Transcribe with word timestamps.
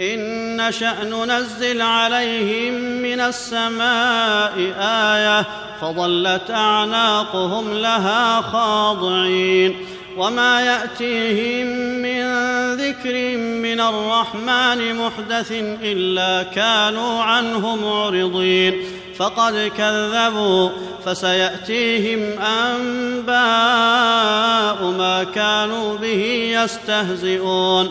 إن 0.00 0.56
نشأ 0.56 1.04
ننزل 1.04 1.82
عليهم 1.82 2.74
من 2.74 3.20
السماء 3.20 4.52
آية 4.80 5.46
فظلت 5.80 6.50
أعناقهم 6.50 7.72
لها 7.72 8.40
خاضعين 8.40 9.76
وما 10.16 10.60
يأتيهم 10.60 11.66
من 12.02 12.24
ذكر 12.74 13.36
من 13.38 13.80
الرحمن 13.80 14.94
محدث 14.94 15.52
إلا 15.82 16.42
كانوا 16.42 17.22
عنه 17.22 17.76
معرضين 17.76 18.82
فقد 19.16 19.70
كذبوا 19.78 20.68
فسيأتيهم 21.04 22.38
أنباء 22.38 23.30
ما 24.98 25.26
كانوا 25.34 25.96
به 25.96 26.52
يستهزئون 26.62 27.90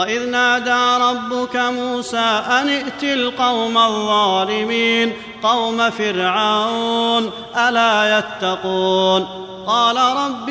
واذ 0.00 0.30
نادى 0.30 1.04
ربك 1.04 1.56
موسى 1.56 2.18
ان 2.48 2.68
ائت 2.68 3.02
القوم 3.02 3.78
الظالمين 3.78 5.12
قوم 5.42 5.90
فرعون 5.90 7.30
الا 7.56 8.18
يتقون؟ 8.18 9.26
قال 9.66 9.96
رب 9.96 10.50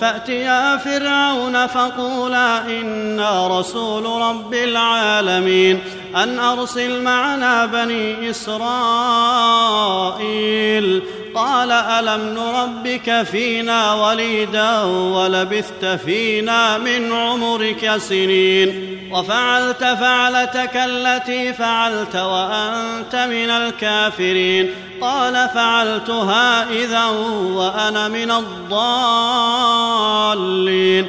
فأتيا 0.00 0.76
فرعون 0.76 1.66
فقولا 1.66 2.80
إنا 2.80 3.60
رسول 3.60 4.22
رب 4.22 4.54
العالمين. 4.54 5.80
أن 6.22 6.38
أرسل 6.38 7.02
معنا 7.02 7.66
بني 7.66 8.30
إسرائيل. 8.30 8.58
قال 11.34 11.72
ألم 11.72 12.20
نربك 12.20 13.22
فينا 13.22 13.94
وليدا 13.94 14.82
ولبثت 14.82 15.84
فينا 16.04 16.78
من 16.78 17.12
عمرك 17.12 17.96
سنين. 17.96 18.98
وفعلت 19.12 19.84
فعلتك 19.84 20.70
التي 20.74 21.52
فعلت 21.52 22.16
وأنت 22.16 23.14
من 23.14 23.50
الكافرين. 23.50 24.70
قال 25.00 25.48
فعلتها 25.54 26.70
إذا 26.70 27.06
وأنا 27.54 28.08
من 28.08 28.30
الضالين. 28.30 31.08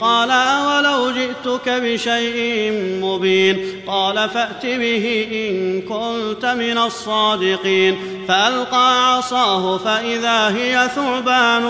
قال 0.00 0.30
أولو 0.30 1.10
جئتك 1.10 1.68
بشيء 1.68 2.72
مبين 3.02 3.82
قال 3.86 4.28
فأت 4.28 4.66
به 4.66 5.28
إن 5.32 5.82
كنت 5.82 6.46
من 6.46 6.78
الصادقين 6.78 7.98
فألقى 8.28 9.16
عصاه 9.16 9.78
فإذا 9.78 10.48
هي 10.48 10.88
ثعبان 10.94 11.62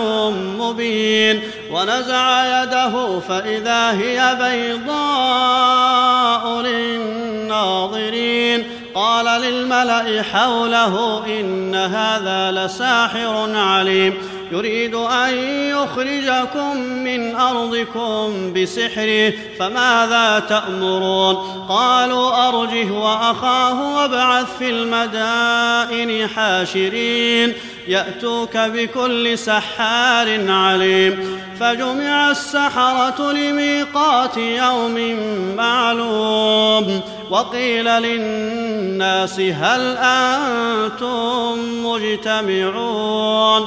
مبين 0.58 1.40
ونزع 1.70 2.62
يده 2.62 3.20
فإذا 3.20 3.90
هي 3.90 4.36
بيضاء 4.40 6.60
للناظرين 6.60 8.64
قال 8.94 9.40
للملأ 9.40 10.22
حوله 10.22 11.22
إن 11.40 11.74
هذا 11.74 12.50
لساحر 12.50 13.56
عليم 13.56 14.14
يريد 14.52 14.94
أن 14.94 15.34
يخرجكم 15.70 16.76
من 16.76 17.34
أرضكم 17.34 18.52
بسحره 18.52 19.32
فماذا 19.58 20.42
تأمرون؟ 20.48 21.36
قالوا 21.68 22.48
أرجه 22.48 22.92
وأخاه 22.92 23.96
وابعث 23.96 24.58
في 24.58 24.70
المدائن 24.70 26.28
حاشرين 26.28 27.52
يأتوك 27.88 28.56
بكل 28.56 29.38
سحار 29.38 30.50
عليم. 30.50 31.40
فجمع 31.60 32.30
السحرة 32.30 33.32
لميقات 33.32 34.36
يوم 34.36 35.16
معلوم 35.56 37.00
وقيل 37.30 37.84
للناس 37.84 39.40
هل 39.40 39.96
أنتم 39.96 41.58
مجتمعون؟ 41.86 43.66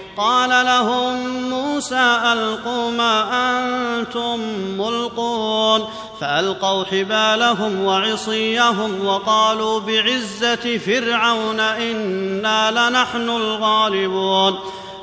قال 0.17 0.49
لهم 0.49 1.49
موسى 1.49 2.17
ألقوا 2.33 2.91
ما 2.91 3.23
أنتم 3.33 4.39
ملقون 4.77 5.87
فألقوا 6.21 6.85
حبالهم 6.85 7.85
وعصيهم 7.85 9.05
وقالوا 9.05 9.79
بعزة 9.79 10.77
فرعون 10.77 11.59
إنا 11.59 12.71
لنحن 12.71 13.29
الغالبون 13.29 14.59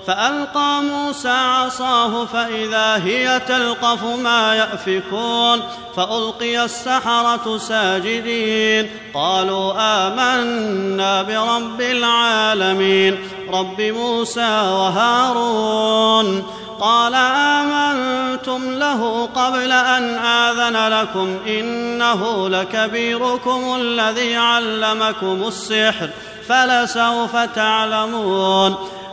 فألقى 0.09 0.83
موسى 0.83 1.29
عصاه 1.29 2.25
فإذا 2.25 2.97
هي 2.97 3.41
تلقف 3.49 4.05
ما 4.05 4.55
يأفكون 4.55 5.63
فألقي 5.97 6.65
السحرة 6.65 7.59
ساجدين 7.59 8.91
قالوا 9.15 9.73
آمنا 9.79 11.23
برب 11.23 11.81
العالمين 11.81 13.19
رب 13.53 13.81
موسى 13.81 14.61
وهارون 14.63 16.43
قال 16.81 17.15
آمنتم 17.15 18.73
له 18.73 19.27
قبل 19.27 19.73
أن 19.73 20.19
آذن 20.19 20.89
لكم 21.01 21.39
إنه 21.47 22.49
لكبيركم 22.49 23.77
الذي 23.81 24.37
علمكم 24.37 25.45
السحر 25.47 26.09
فلسوف 26.49 27.37
تعلمون 27.37 28.77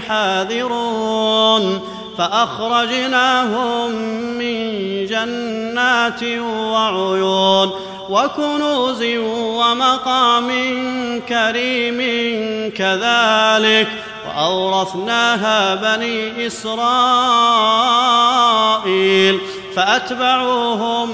حاذرون. 0.00 1.80
فأخرجناهم 2.18 3.90
من 4.38 4.66
جنات 5.06 6.22
وعيون 6.48 7.70
وكنوز 8.10 9.02
ومقام 9.36 10.48
كريم 11.28 11.98
كذلك. 12.76 13.88
وأورثناها 14.28 15.74
بني 15.74 16.46
إسرائيل 16.46 16.82
فأتبعوهم 19.76 21.08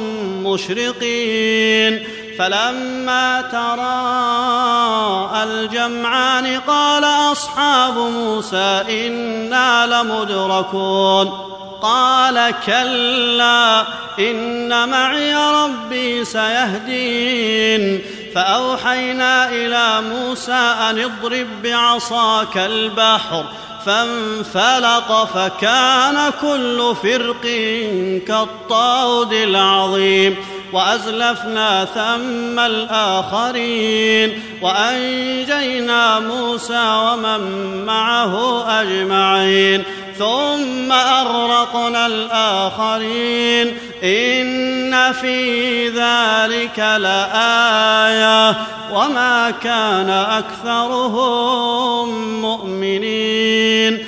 مشرقين. 0.46 2.04
فلما 2.38 3.40
الجمعان 5.44 6.61
قال 6.61 7.05
أصحاب 7.05 7.99
موسى 7.99 8.85
إنا 9.06 9.87
لمدركون 9.87 11.49
قال 11.82 12.55
كلا 12.67 13.85
إن 14.19 14.88
معي 14.88 15.35
ربي 15.35 16.25
سيهدين 16.25 18.00
فأوحينا 18.35 19.49
إلى 19.49 20.00
موسى 20.00 20.52
أن 20.52 20.99
اضرب 20.99 21.46
بعصاك 21.62 22.56
البحر 22.56 23.44
فانفلق 23.87 25.25
فكان 25.25 26.32
كل 26.40 26.94
فرق 27.02 27.43
كالطود 28.26 29.32
العظيم 29.32 30.37
وأزلفنا 30.72 31.84
ثم 31.84 32.58
الآخرين 32.58 34.42
وأنجينا 34.62 36.20
موسى 36.20 36.98
ومن 37.02 37.40
معه 37.86 38.64
أجمعين 38.80 39.82
ثم 40.18 40.92
أغرقنا 40.92 42.06
الآخرين 42.06 43.78
إن 44.04 45.12
في 45.12 45.88
ذلك 45.88 46.78
لآية 46.78 48.56
وما 48.92 49.50
كان 49.50 50.10
أكثرهم 50.10 52.08
مؤمنين 52.40 54.07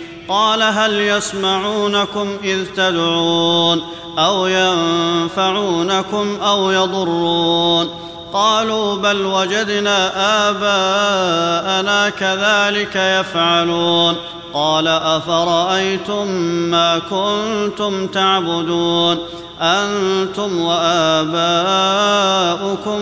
قال 0.31 0.63
هل 0.63 0.99
يسمعونكم 0.99 2.37
إذ 2.43 2.65
تدعون 2.65 3.81
أو 4.17 4.47
ينفعونكم 4.47 6.37
أو 6.41 6.71
يضرون 6.71 7.89
قالوا 8.33 8.95
بل 8.95 9.25
وجدنا 9.25 10.11
آباءنا 10.49 12.09
كذلك 12.09 12.95
يفعلون 12.95 14.15
قال 14.53 14.87
أفرأيتم 14.87 16.27
ما 16.71 16.99
كنتم 16.99 18.07
تعبدون 18.07 19.17
أنتم 19.61 20.61
وآباؤكم 20.61 21.41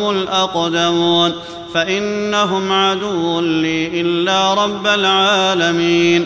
الأقدمون 0.10 1.34
فإنهم 1.74 2.72
عدو 2.72 3.40
لي 3.40 4.02
إلا 4.02 4.54
رب 4.54 4.88
العالمين 4.88 6.26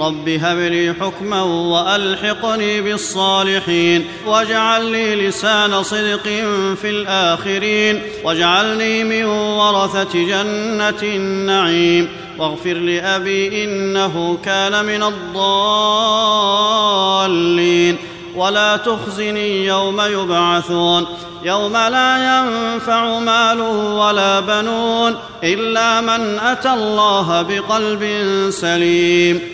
رب 0.00 0.28
هب 0.28 0.58
لي 0.58 0.94
حكما 1.00 1.42
وألحقني 1.42 2.80
بالصالحين 2.80 4.06
واجعل 4.26 4.84
لي 4.84 5.28
لسان 5.28 5.82
صدق 5.82 6.22
في 6.82 6.90
الآخرين 6.90 8.02
واجعلني 8.24 9.04
من 9.04 9.24
ورثة 9.24 10.26
جنة 10.26 11.02
النعيم 11.02 12.08
واغفر 12.38 12.72
لأبي 12.72 13.64
إنه 13.64 14.38
كان 14.44 14.84
من 14.84 15.02
الضالين. 15.02 16.14
ولا 18.36 18.76
تخزني 18.76 19.66
يوم 19.66 20.00
يبعثون 20.00 21.06
يوم 21.44 21.72
لا 21.72 22.16
ينفع 22.16 23.18
مال 23.18 23.60
ولا 24.00 24.40
بنون 24.40 25.16
إلا 25.44 26.00
من 26.00 26.38
أتى 26.38 26.72
الله 26.72 27.42
بقلب 27.42 28.04
سليم. 28.50 29.53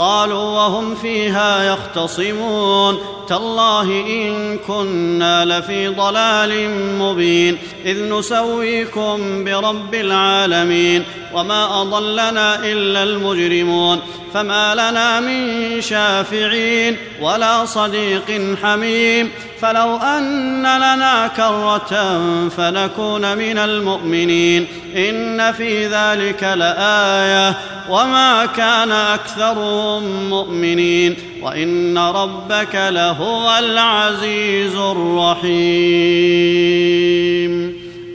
قالوا 0.00 0.42
وهم 0.42 0.94
فيها 0.94 1.62
يختصمون. 1.62 2.98
تالله 3.28 3.82
إن 3.82 4.58
كنا 4.58 5.44
لفي 5.44 5.88
ضلال 5.88 6.70
مبين. 6.98 7.58
إذ 7.84 8.12
نسويكم 8.12 9.44
برب 9.44 9.94
العالمين. 9.94 11.04
وما 11.34 11.82
أضلنا 11.82 12.54
إلا 12.64 13.02
المجرمون. 13.02 14.00
فما 14.34 14.74
لنا 14.74 15.20
من 15.20 15.80
شافعين 15.80 16.96
ولا 17.20 17.64
صديق 17.64 18.56
حميم. 18.62 19.30
فلو 19.60 19.96
أن 19.96 20.62
لنا 20.62 21.30
كرة 21.36 22.20
فنكون 22.48 23.36
من 23.38 23.58
المؤمنين. 23.58 24.66
إن 24.96 25.52
في 25.52 25.86
ذلك 25.86 26.42
لآية 26.42 27.54
وما 27.90 28.46
كان 28.46 28.92
اكثرهم 28.92 30.30
مؤمنين 30.30 31.16
وان 31.42 31.98
ربك 31.98 32.74
لهو 32.74 33.58
العزيز 33.58 34.76
الرحيم 34.76 36.20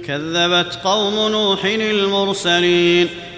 كذبت 0.08 0.80
قوم 0.84 1.32
نوح 1.32 1.66
المرسلين 1.66 3.10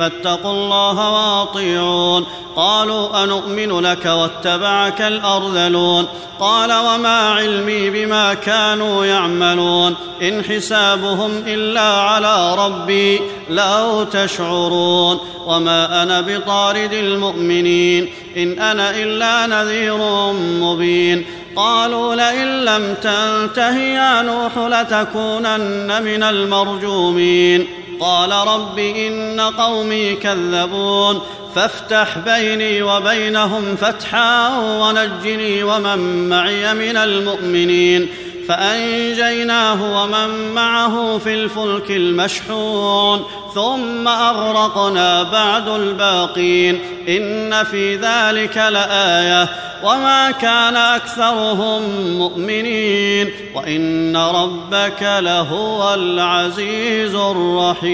فاتقوا 0.00 0.50
الله 0.50 1.10
واطيعون. 1.12 2.26
قالوا 2.56 3.24
انومن 3.24 3.80
لك 3.80 4.06
واتبعك 4.06 5.00
الأرذلون. 5.00 6.06
قال 6.40 6.72
وما 6.72 7.30
علمي 7.30 7.90
بما 7.90 8.34
كانوا 8.34 9.06
يعملون. 9.06 9.94
إن 10.22 10.44
حسابهم 10.44 11.30
إلا 11.46 11.80
على 11.80 12.54
ربي 12.54 13.20
لو 13.50 14.04
تشعرون. 14.04 15.18
وما 15.46 16.02
أنا 16.02 16.20
بطارد 16.20 16.92
المؤمنين. 16.92 18.12
إن 18.36 18.58
أنا 18.58 18.90
إلا 18.90 19.46
نذير 19.46 19.98
مبين. 20.32 21.26
قالوا 21.56 22.14
لئن 22.14 22.64
لم 22.64 22.94
تنته 22.94 23.76
يا 23.76 24.22
نوح 24.22 24.58
لتكونن 24.58 26.02
من 26.02 26.22
المرجومين. 26.22 27.79
قال 28.00 28.32
رب 28.32 28.78
إن 28.78 29.40
قومي 29.40 30.14
كذبون 30.14 31.20
فافتح 31.54 32.18
بيني 32.18 32.82
وبينهم 32.82 33.76
فتحا 33.76 34.58
ونجني 34.58 35.62
ومن 35.62 36.28
معي 36.28 36.74
من 36.74 36.96
المؤمنين 36.96 38.08
فأنجيناه 38.50 40.02
ومن 40.02 40.54
معه 40.54 41.18
في 41.18 41.34
الفلك 41.34 41.90
المشحون 41.90 43.24
ثم 43.54 44.08
أغرقنا 44.08 45.22
بعد 45.22 45.68
الباقين. 45.68 46.80
إن 47.08 47.64
في 47.64 47.96
ذلك 47.96 48.56
لآية. 48.56 49.48
وما 49.84 50.30
كان 50.30 50.76
أكثرهم 50.76 51.82
مؤمنين. 52.18 53.30
وإن 53.54 54.16
ربك 54.16 55.02
لهو 55.02 55.94
العزيز 55.94 57.14
الرحيم. 57.14 57.90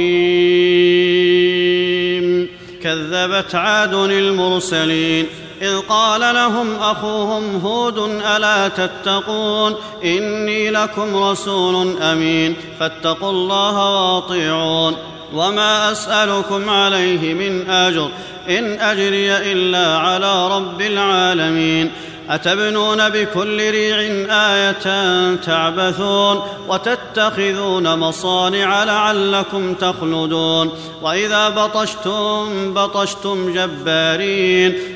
كذبت 2.83 3.55
عاد 3.55 3.95
المرسلين. 3.95 5.27
إذ 5.63 5.79
قال 5.79 6.21
لهم 6.21 6.77
أخوهم 6.81 7.61
هود 7.65 7.99
ألا 8.37 8.69
تتقون 8.69 9.75
إني 10.05 10.71
لكم 10.71 11.17
رسول 11.17 12.03
أمين 12.03 12.57
فاتقوا 12.81 13.31
الله 13.31 14.15
وأطيعون 14.15 14.97
وما 15.35 15.93
أسألكم 15.93 16.71
عليه 16.71 17.35
من 17.35 17.71
أجر 17.71 18.09
إن 18.49 18.81
أجري 18.81 19.37
إلا 19.37 19.99
على 19.99 20.49
رب 20.49 20.81
العالمين 20.81 21.93
أتبنون 22.31 23.09
بكل 23.09 23.71
ريع 23.71 23.99
آية 24.31 25.35
تعبثون 25.35 26.43
وتتخذون 26.69 27.99
مصانع 27.99 28.85
لعلكم 28.85 29.75
تخلدون 29.75 30.71
وإذا 31.03 31.49
بطشتم 31.49 32.75
بطشتم 32.75 33.53
جبارين 33.53 34.96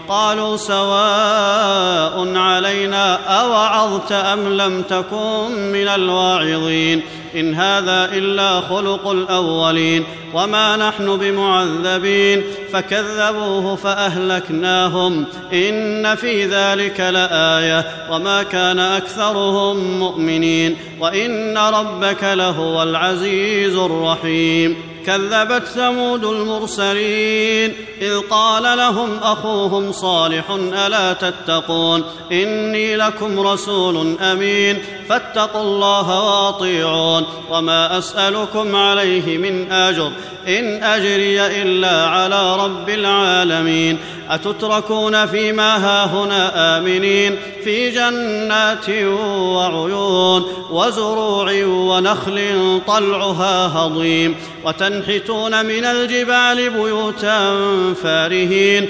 قالوا 0.11 0.57
سواء 0.57 2.37
علينا 2.37 3.15
أوعظت 3.41 4.11
أم 4.11 4.53
لم 4.53 4.81
تكن 4.81 5.71
من 5.71 5.87
الواعظين 5.87 7.01
إن 7.35 7.55
هذا 7.55 8.09
إلا 8.13 8.61
خلق 8.61 9.07
الأولين 9.07 10.03
وما 10.33 10.77
نحن 10.77 11.17
بمعذبين 11.17 12.43
فكذبوه 12.73 13.75
فأهلكناهم 13.75 15.25
إن 15.53 16.15
في 16.15 16.45
ذلك 16.45 16.99
لآية 16.99 17.85
وما 18.11 18.43
كان 18.43 18.79
أكثرهم 18.79 19.99
مؤمنين 19.99 20.77
وإن 20.99 21.57
ربك 21.57 22.23
لهو 22.23 22.83
العزيز 22.83 23.75
الرحيم 23.75 24.90
كذبت 25.05 25.63
ثمود 25.65 26.23
المرسلين 26.25 27.73
إذ 28.01 28.19
قال 28.29 28.77
لهم 28.77 29.17
أخوهم 29.17 29.91
صالح 29.91 30.51
ألا 30.51 31.13
تتقون 31.13 32.03
إني 32.31 32.95
لكم 32.95 33.39
رسول 33.39 34.17
أمين 34.21 34.83
فاتقوا 35.09 35.61
الله 35.61 36.23
وأطيعون 36.25 37.25
وما 37.49 37.97
أسألكم 37.97 38.75
عليه 38.75 39.37
من 39.37 39.71
أجر 39.71 40.11
إن 40.47 40.83
أجري 40.83 41.61
إلا 41.61 42.05
على 42.05 42.55
رب 42.55 42.89
العالمين 42.89 43.97
أتتركون 44.29 45.25
فيما 45.25 45.77
هاهنا 45.77 46.77
آمنين 46.77 47.35
في 47.63 47.89
جنات 47.89 48.89
وعيون 48.89 50.45
وزروع 50.71 51.63
ونخل 51.65 52.81
طلعها 52.87 53.67
هضيم 53.67 54.35
وتنحتون 54.65 55.65
من 55.65 55.85
الجبال 55.85 56.69
بيوتا 56.69 57.55
فارهين 58.03 58.89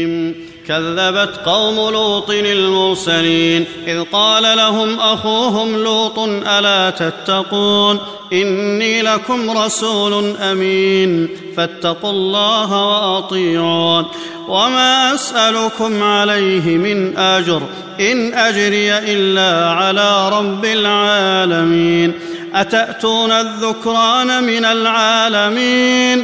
كذبت 0.67 1.39
قوم 1.45 1.75
لوط 1.75 2.29
المرسلين. 2.29 3.65
إذ 3.87 4.03
قال 4.11 4.57
لهم 4.57 4.99
أخوهم 4.99 5.83
لوط 5.83 6.19
ألا 6.47 6.89
تتقون؟ 6.89 7.99
إني 8.33 9.01
لكم 9.01 9.57
رسول 9.57 10.35
أمين. 10.37 11.29
فاتقوا 11.57 12.09
الله 12.09 12.85
وأطيعون. 12.85 14.05
وما 14.47 15.13
أسألكم 15.13 16.03
عليه 16.03 16.77
من 16.77 17.17
أجر 17.17 17.61
إن 17.99 18.33
أجري 18.33 18.97
إلا 18.97 19.69
على 19.69 20.29
رب 20.29 20.65
العالمين. 20.65 22.13
أتأتون 22.55 23.31
الذكران 23.31 24.43
من 24.43 24.65
العالمين؟ 24.65 26.23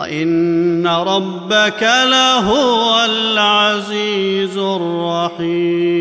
وان 0.00 0.86
ربك 0.86 1.82
لهو 1.82 3.04
العزيز 3.04 4.56
الرحيم 4.56 6.00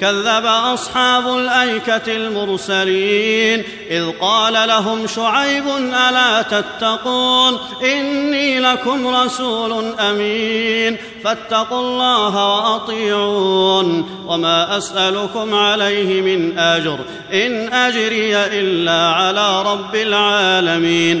كذب 0.00 0.46
اصحاب 0.46 1.38
الايكه 1.38 2.16
المرسلين 2.16 3.62
اذ 3.90 4.10
قال 4.20 4.68
لهم 4.68 5.06
شعيب 5.06 5.64
الا 5.92 6.42
تتقون 6.42 7.58
اني 7.82 8.60
لكم 8.60 9.06
رسول 9.06 9.94
امين 10.00 10.96
فاتقوا 11.24 11.80
الله 11.80 12.54
واطيعون 12.56 14.10
وما 14.26 14.76
اسالكم 14.76 15.54
عليه 15.54 16.20
من 16.20 16.58
اجر 16.58 16.98
ان 17.32 17.72
اجري 17.72 18.36
الا 18.36 19.08
على 19.08 19.62
رب 19.62 19.96
العالمين 19.96 21.20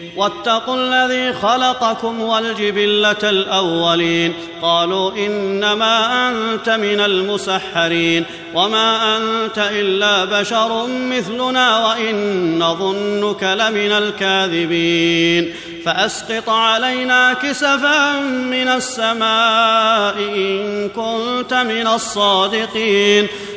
واتقوا 0.21 0.75
الذي 0.75 1.33
خلقكم 1.33 2.21
والجبلة 2.21 3.23
الأولين. 3.23 4.33
قالوا 4.61 5.11
إنما 5.11 6.29
أنت 6.29 6.69
من 6.69 6.99
المسحرين 6.99 8.25
وما 8.53 9.17
أنت 9.17 9.57
إلا 9.57 10.25
بشر 10.25 10.87
مثلنا 10.87 11.87
وإن 11.87 12.59
نظنك 12.59 13.43
لمن 13.43 13.91
الكاذبين. 13.91 15.53
فأسقط 15.85 16.49
علينا 16.49 17.33
كسفا 17.33 18.19
من 18.29 18.67
السماء 18.67 20.15
إن 20.17 20.89
كنت 20.89 21.53
من 21.53 21.87
الصادقين. 21.87 23.27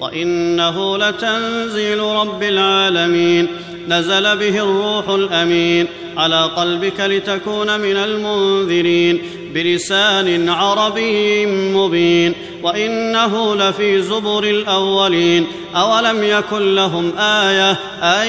وانه 0.00 0.98
لتنزيل 0.98 2.00
رب 2.00 2.42
العالمين 2.42 3.48
نزل 3.88 4.36
به 4.36 4.58
الروح 4.62 5.08
الامين 5.08 5.86
على 6.16 6.42
قلبك 6.56 7.00
لتكون 7.00 7.80
من 7.80 7.96
المنذرين 7.96 9.22
بلسان 9.54 10.48
عربي 10.48 11.46
مبين 11.46 12.34
وانه 12.62 13.54
لفي 13.56 14.02
زبر 14.02 14.44
الاولين 14.44 15.46
اولم 15.76 16.22
يكن 16.22 16.74
لهم 16.74 17.12
إيه 17.18 17.70
ان 18.02 18.28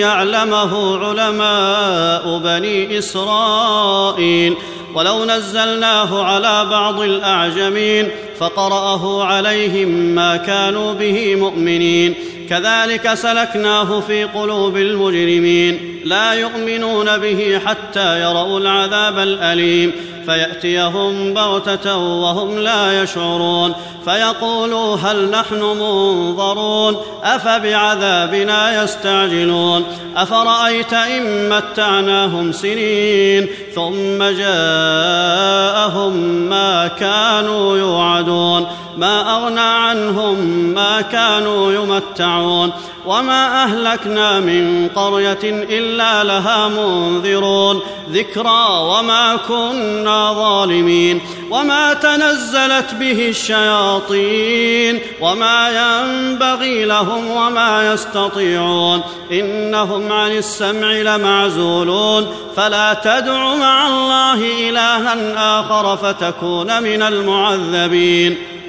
يعلمه 0.00 0.98
علماء 0.98 2.38
بني 2.38 2.98
اسرائيل 2.98 4.54
ولو 4.94 5.24
نزلناه 5.24 6.24
على 6.24 6.66
بعض 6.70 7.00
الأعجمين 7.00 8.08
فقرأه 8.38 9.24
عليهم 9.24 9.88
ما 9.88 10.36
كانوا 10.36 10.94
به 10.94 11.36
مؤمنين. 11.36 12.14
كذلك 12.50 13.14
سلكناه 13.14 14.00
في 14.00 14.24
قلوب 14.24 14.76
المجرمين. 14.76 16.00
لا 16.04 16.32
يؤمنون 16.32 17.18
به 17.18 17.60
حتى 17.66 18.20
يروا 18.20 18.60
العذاب 18.60 19.18
الأليم. 19.18 19.92
فيأتيهم 20.26 21.34
بغتة 21.34 21.96
وهم 21.96 22.58
لا 22.58 23.02
يشعرون 23.02 23.74
فيقولوا 24.04 24.96
هل 24.96 25.30
نحن 25.30 25.62
منظرون 25.62 26.96
أفبعذابنا 27.22 28.82
يستعجلون 28.82 29.84
أفرأيت 30.16 30.92
إن 30.92 31.48
متعناهم 31.48 32.52
سنين 32.52 33.48
ثم 33.74 34.22
جاءهم 34.22 36.16
ما 36.48 36.86
كانوا 36.86 37.78
يوعدون 37.78 38.66
ما 38.96 39.36
أغنى 39.36 39.60
عنهم 39.60 40.38
ما 40.74 41.00
كانوا 41.00 41.72
يمتعون 41.72 42.72
وما 43.06 43.64
أهلكنا 43.64 44.40
من 44.40 44.88
قرية 44.88 45.38
إلا 45.70 46.24
لها 46.24 46.68
منذرون 46.68 47.80
ذكرى 48.10 48.66
وما 48.70 49.36
كنا 49.48 50.32
ظالمين 50.32 51.20
وما 51.50 51.94
تنزلت 51.94 52.94
به 52.94 53.28
الشياطين 53.28 55.00
وما 55.20 55.68
ينبغي 55.70 56.84
لهم 56.84 57.30
وما 57.30 57.92
يستطيعون 57.92 59.00
إنهم 59.32 60.12
عن 60.12 60.30
السمع 60.30 60.92
لمعزولون 60.92 62.26
فلا 62.56 62.94
تدع 62.94 63.54
مع 63.54 63.88
الله 63.88 64.68
إلها 64.68 65.16
آخر 65.60 65.96
فتكون 65.96 66.82
من 66.82 67.02
المعذبين 67.02 68.38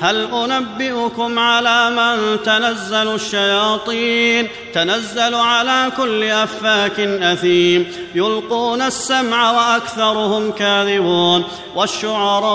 هل 0.00 0.28
أنبئكم 0.34 1.38
على 1.38 1.90
من 1.90 2.42
تنزل 2.42 3.14
الشياطين؟ 3.14 4.48
تنزل 4.74 5.34
على 5.34 5.92
كل 5.96 6.24
أفاك 6.24 7.00
أثيم. 7.00 7.92
يلقون 8.14 8.82
السمع 8.82 9.50
وأكثرهم 9.50 10.50
كاذبون. 10.50 11.44
والشعراء 11.76 12.50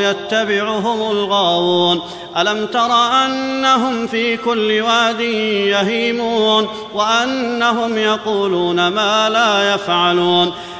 يتبعهم 0.00 1.10
الغاوون. 1.10 2.02
ألم 2.36 2.66
تر 2.66 2.92
أنهم 2.92 4.06
في 4.06 4.36
كل 4.36 4.80
واد 4.80 5.20
يهيمون؟ 5.20 6.68
وأنهم 6.94 7.98
يقولون 7.98 8.88
ما 8.88 9.28
لا 9.28 9.74
يفعلون. 9.74 10.52